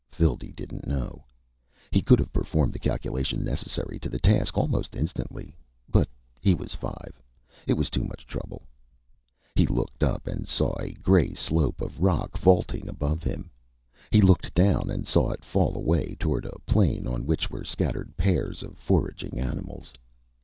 [0.09, 1.25] Phildee didn't know.
[1.91, 5.55] He could have performed the calculation necessary to the task almost instantly,
[5.91, 7.21] but he was five.
[7.67, 8.63] It was too much trouble.
[9.55, 13.51] He looked up, and saw a gray slope of rock vaulting above him.
[14.09, 18.17] He looked down, and saw it fall away toward a plain on which were scattered
[18.17, 19.93] pairs of foraging animals.